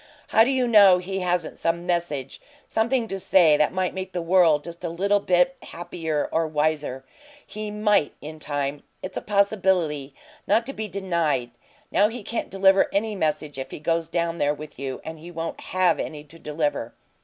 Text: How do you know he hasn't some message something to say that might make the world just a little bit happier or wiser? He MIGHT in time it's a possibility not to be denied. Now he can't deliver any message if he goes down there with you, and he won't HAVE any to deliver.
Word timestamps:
How 0.29 0.43
do 0.43 0.49
you 0.49 0.67
know 0.67 0.97
he 0.97 1.19
hasn't 1.19 1.59
some 1.59 1.85
message 1.85 2.41
something 2.65 3.07
to 3.07 3.19
say 3.19 3.55
that 3.55 3.71
might 3.71 3.93
make 3.93 4.13
the 4.13 4.21
world 4.23 4.63
just 4.63 4.83
a 4.83 4.89
little 4.89 5.19
bit 5.19 5.55
happier 5.61 6.27
or 6.31 6.47
wiser? 6.47 7.05
He 7.45 7.69
MIGHT 7.69 8.15
in 8.19 8.39
time 8.39 8.81
it's 9.03 9.15
a 9.17 9.21
possibility 9.21 10.15
not 10.47 10.65
to 10.65 10.73
be 10.73 10.87
denied. 10.87 11.51
Now 11.91 12.07
he 12.07 12.23
can't 12.23 12.49
deliver 12.49 12.89
any 12.91 13.15
message 13.15 13.59
if 13.59 13.69
he 13.69 13.77
goes 13.79 14.07
down 14.07 14.39
there 14.39 14.55
with 14.55 14.79
you, 14.79 15.01
and 15.05 15.19
he 15.19 15.29
won't 15.29 15.61
HAVE 15.61 15.99
any 15.99 16.23
to 16.23 16.39
deliver. 16.39 16.95